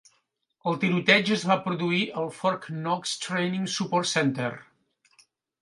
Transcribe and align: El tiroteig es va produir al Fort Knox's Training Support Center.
El 0.71 0.77
tiroteig 0.83 1.29
es 1.35 1.43
va 1.49 1.57
produir 1.67 2.01
al 2.23 2.31
Fort 2.39 2.67
Knox's 2.79 3.23
Training 3.27 3.71
Support 3.77 4.11
Center. 4.17 4.53